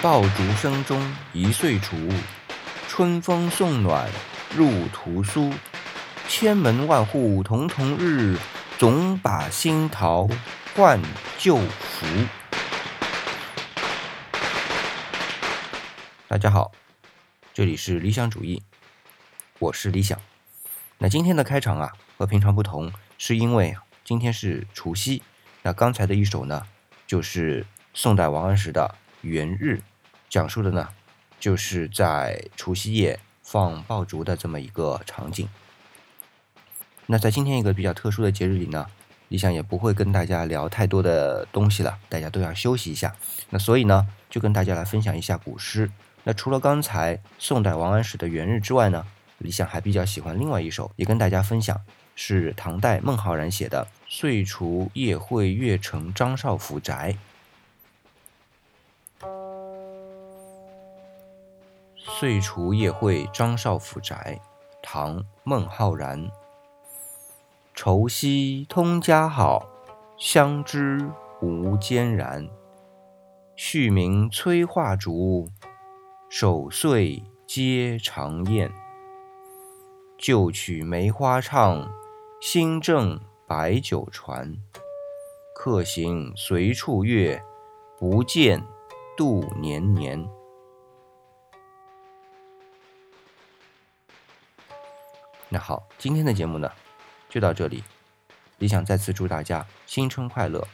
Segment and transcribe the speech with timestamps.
[0.00, 1.96] 爆竹声中一岁除，
[2.86, 4.08] 春风送暖
[4.54, 5.52] 入屠苏。
[6.28, 8.38] 千门万户曈曈日，
[8.78, 10.28] 总把新桃
[10.76, 11.02] 换
[11.36, 12.06] 旧符。
[16.28, 16.70] 大家好，
[17.52, 18.62] 这里是理想主义，
[19.58, 20.16] 我是理想。
[20.98, 25.24] 那今天的开场啊，和平常不同，是因为今天是除夕。
[25.62, 26.62] 那刚才的一首呢，
[27.04, 28.94] 就是宋代王安石的
[29.28, 29.82] 《元日》，
[30.28, 30.88] 讲述的呢，
[31.40, 35.48] 就是在除夕夜放爆竹的这么一个场景。
[37.06, 38.86] 那在今天一个比较特殊的节日里呢，
[39.28, 43.16] 理想也不会跟大家聊太多的东西了，大家都要休息一下。
[43.48, 45.90] 那所以呢，就跟大家来分享一下古诗。
[46.24, 49.06] 那除了刚才宋代王安石的《元日》之外呢，
[49.38, 51.80] 理想还比较喜欢另外一首，也跟大家分享，
[52.14, 57.12] 是唐代孟浩然写的《岁除夜会月城张少府宅》。
[62.08, 64.40] 《岁除夜会张少府宅》，
[64.82, 66.30] 唐·孟浩然。
[67.74, 69.68] 愁夕通家好，
[70.18, 71.08] 相知
[71.40, 72.48] 无间然。
[73.54, 75.48] 续鸣催化竹，
[76.28, 78.72] 守岁皆长宴。
[80.16, 81.88] 旧曲梅花唱，
[82.40, 84.56] 新正白酒传。
[85.54, 87.40] 客行随处月，
[87.98, 88.64] 不见
[89.16, 90.28] 度年年。
[95.50, 96.70] 那好，今天的节目呢？
[97.30, 97.82] 就到这里，
[98.58, 100.66] 理想再次祝大家新春快乐，